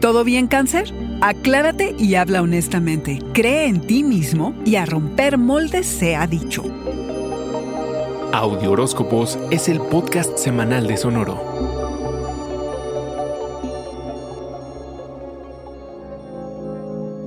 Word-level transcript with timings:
¿Todo 0.00 0.24
bien, 0.24 0.46
cáncer? 0.46 0.94
Aclárate 1.20 1.94
y 1.98 2.14
habla 2.14 2.40
honestamente. 2.40 3.18
Cree 3.34 3.66
en 3.66 3.82
ti 3.82 4.02
mismo 4.02 4.54
y 4.64 4.76
a 4.76 4.86
romper 4.86 5.36
moldes 5.36 5.86
se 5.86 6.16
ha 6.16 6.26
dicho. 6.26 6.64
Audio 8.32 8.70
Horóscopos 8.70 9.38
es 9.50 9.68
el 9.68 9.78
podcast 9.78 10.38
semanal 10.38 10.86
de 10.86 10.96
Sonoro. 10.96 11.38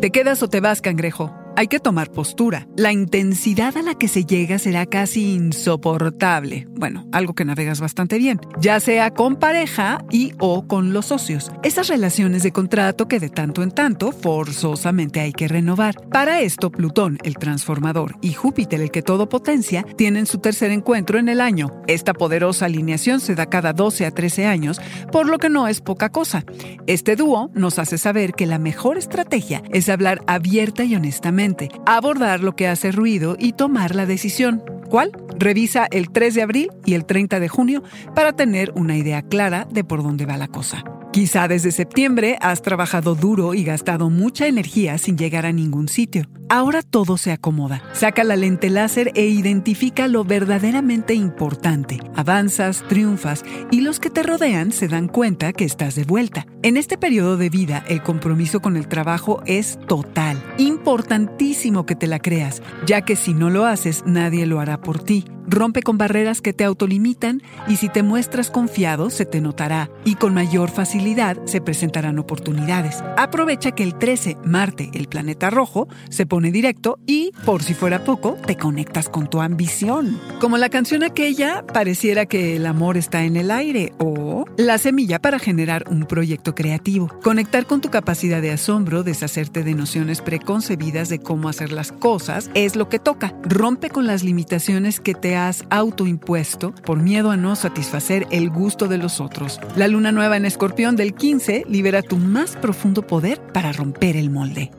¿Te 0.01 0.09
quedas 0.09 0.41
o 0.41 0.49
te 0.49 0.59
vas, 0.59 0.81
cangrejo? 0.81 1.42
Hay 1.55 1.67
que 1.67 1.79
tomar 1.79 2.11
postura. 2.11 2.67
La 2.75 2.91
intensidad 2.91 3.77
a 3.77 3.83
la 3.83 3.93
que 3.93 4.07
se 4.07 4.25
llega 4.25 4.57
será 4.57 4.87
casi 4.87 5.35
insoportable. 5.35 6.67
Bueno, 6.71 7.05
algo 7.11 7.35
que 7.35 7.45
navegas 7.45 7.79
bastante 7.79 8.17
bien, 8.17 8.41
ya 8.59 8.79
sea 8.79 9.11
con 9.11 9.35
pareja 9.35 10.03
y 10.09 10.33
o 10.39 10.65
con 10.65 10.93
los 10.93 11.07
socios. 11.07 11.51
Esas 11.61 11.89
relaciones 11.89 12.41
de 12.41 12.51
contrato 12.51 13.07
que 13.07 13.19
de 13.19 13.29
tanto 13.29 13.61
en 13.61 13.69
tanto 13.69 14.11
forzosamente 14.11 15.19
hay 15.19 15.31
que 15.31 15.47
renovar. 15.47 15.95
Para 16.09 16.41
esto, 16.41 16.71
Plutón, 16.71 17.19
el 17.23 17.35
transformador, 17.35 18.15
y 18.21 18.33
Júpiter, 18.33 18.81
el 18.81 18.89
que 18.89 19.03
todo 19.03 19.29
potencia, 19.29 19.85
tienen 19.95 20.25
su 20.25 20.39
tercer 20.39 20.71
encuentro 20.71 21.19
en 21.19 21.29
el 21.29 21.39
año. 21.39 21.83
Esta 21.85 22.13
poderosa 22.13 22.65
alineación 22.65 23.19
se 23.19 23.35
da 23.35 23.45
cada 23.45 23.73
12 23.73 24.07
a 24.07 24.11
13 24.11 24.47
años, 24.47 24.81
por 25.11 25.29
lo 25.29 25.37
que 25.37 25.49
no 25.49 25.67
es 25.67 25.81
poca 25.81 26.09
cosa. 26.09 26.45
Este 26.87 27.15
dúo 27.15 27.51
nos 27.53 27.77
hace 27.77 27.99
saber 27.99 28.33
que 28.33 28.47
la 28.47 28.57
mejor 28.57 28.97
estrategia 28.97 29.61
es 29.71 29.87
hablar 29.87 30.23
abierta 30.25 30.83
y 30.83 30.95
honestamente 30.95 31.42
abordar 31.85 32.41
lo 32.41 32.55
que 32.55 32.67
hace 32.67 32.91
ruido 32.91 33.35
y 33.37 33.53
tomar 33.53 33.95
la 33.95 34.05
decisión. 34.05 34.63
¿Cuál? 34.89 35.11
Revisa 35.37 35.87
el 35.91 36.09
3 36.09 36.35
de 36.35 36.41
abril 36.41 36.71
y 36.85 36.93
el 36.93 37.05
30 37.05 37.39
de 37.39 37.49
junio 37.49 37.83
para 38.15 38.33
tener 38.33 38.71
una 38.75 38.95
idea 38.95 39.21
clara 39.23 39.67
de 39.69 39.83
por 39.83 40.03
dónde 40.03 40.25
va 40.25 40.37
la 40.37 40.47
cosa. 40.47 40.83
Quizá 41.11 41.47
desde 41.47 41.71
septiembre 41.71 42.37
has 42.41 42.61
trabajado 42.61 43.15
duro 43.15 43.53
y 43.53 43.63
gastado 43.63 44.09
mucha 44.09 44.47
energía 44.47 44.97
sin 44.97 45.17
llegar 45.17 45.45
a 45.45 45.51
ningún 45.51 45.87
sitio. 45.87 46.23
Ahora 46.53 46.83
todo 46.83 47.17
se 47.17 47.31
acomoda. 47.31 47.81
Saca 47.93 48.23
la 48.23 48.35
lente 48.35 48.69
láser 48.69 49.11
e 49.15 49.25
identifica 49.25 50.07
lo 50.07 50.23
verdaderamente 50.23 51.15
importante. 51.15 51.97
Avanzas, 52.15 52.83
triunfas 52.87 53.43
y 53.71 53.81
los 53.81 53.99
que 53.99 54.11
te 54.11 54.21
rodean 54.21 54.71
se 54.71 54.87
dan 54.87 55.07
cuenta 55.07 55.51
que 55.51 55.65
estás 55.65 55.95
de 55.95 56.03
vuelta. 56.03 56.45
En 56.61 56.77
este 56.77 56.95
periodo 56.95 57.37
de 57.37 57.49
vida, 57.49 57.83
el 57.87 58.03
compromiso 58.03 58.61
con 58.61 58.77
el 58.77 58.87
trabajo 58.87 59.41
es 59.47 59.79
total. 59.87 60.43
Importantísimo 60.59 61.87
que 61.87 61.95
te 61.95 62.05
la 62.05 62.19
creas, 62.19 62.61
ya 62.85 63.01
que 63.01 63.15
si 63.15 63.33
no 63.33 63.49
lo 63.49 63.65
haces, 63.65 64.03
nadie 64.05 64.45
lo 64.45 64.59
hará 64.59 64.79
por 64.79 65.03
ti. 65.03 65.25
Rompe 65.47 65.81
con 65.81 65.97
barreras 65.97 66.41
que 66.41 66.53
te 66.53 66.63
autolimitan 66.63 67.41
y 67.67 67.77
si 67.77 67.89
te 67.89 68.03
muestras 68.03 68.49
confiado 68.49 69.09
se 69.09 69.25
te 69.25 69.41
notará 69.41 69.89
y 70.05 70.15
con 70.15 70.33
mayor 70.33 70.69
facilidad 70.69 71.37
se 71.45 71.61
presentarán 71.61 72.19
oportunidades. 72.19 73.03
Aprovecha 73.17 73.71
que 73.71 73.83
el 73.83 73.95
13, 73.95 74.37
Marte, 74.43 74.89
el 74.93 75.07
planeta 75.07 75.49
rojo, 75.49 75.87
se 76.09 76.25
pone 76.25 76.51
directo 76.51 76.99
y, 77.05 77.31
por 77.45 77.63
si 77.63 77.73
fuera 77.73 78.03
poco, 78.03 78.37
te 78.45 78.57
conectas 78.57 79.09
con 79.09 79.29
tu 79.29 79.41
ambición. 79.41 80.19
Como 80.39 80.57
la 80.57 80.69
canción 80.69 81.03
aquella, 81.03 81.65
pareciera 81.65 82.25
que 82.25 82.55
el 82.55 82.65
amor 82.65 82.97
está 82.97 83.23
en 83.23 83.35
el 83.35 83.51
aire 83.51 83.93
o 83.99 84.45
la 84.57 84.77
semilla 84.77 85.19
para 85.19 85.39
generar 85.39 85.85
un 85.89 86.05
proyecto 86.05 86.55
creativo. 86.55 87.09
Conectar 87.23 87.65
con 87.65 87.81
tu 87.81 87.89
capacidad 87.89 88.41
de 88.41 88.51
asombro, 88.51 89.03
deshacerte 89.03 89.63
de 89.63 89.73
nociones 89.73 90.21
preconcebidas 90.21 91.09
de 91.09 91.19
cómo 91.19 91.49
hacer 91.49 91.71
las 91.71 91.91
cosas, 91.91 92.49
es 92.53 92.75
lo 92.75 92.89
que 92.89 92.99
toca. 92.99 93.33
Rompe 93.43 93.89
con 93.89 94.07
las 94.07 94.23
limitaciones 94.23 94.99
que 94.99 95.13
has 95.35 95.65
autoimpuesto 95.69 96.73
por 96.85 96.99
miedo 96.99 97.31
a 97.31 97.37
no 97.37 97.55
satisfacer 97.55 98.27
el 98.31 98.49
gusto 98.49 98.87
de 98.87 98.97
los 98.97 99.19
otros. 99.19 99.59
La 99.75 99.87
luna 99.87 100.11
nueva 100.11 100.37
en 100.37 100.45
escorpión 100.45 100.95
del 100.95 101.13
15 101.13 101.65
libera 101.67 102.01
tu 102.01 102.17
más 102.17 102.55
profundo 102.55 103.05
poder 103.05 103.41
para 103.53 103.71
romper 103.71 104.15
el 104.17 104.29
molde. 104.29 104.71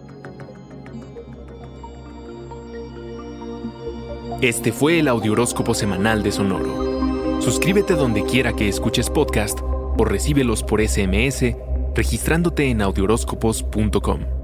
Este 4.40 4.72
fue 4.72 4.98
el 4.98 5.08
Audioróscopo 5.08 5.74
Semanal 5.74 6.22
de 6.22 6.32
Sonoro. 6.32 7.40
Suscríbete 7.40 7.94
donde 7.94 8.24
quiera 8.24 8.52
que 8.52 8.68
escuches 8.68 9.08
podcast 9.10 9.60
o 9.62 10.04
recíbelos 10.04 10.62
por 10.62 10.86
SMS 10.86 11.54
registrándote 11.94 12.68
en 12.68 12.82
audioróscopos.com. 12.82 14.43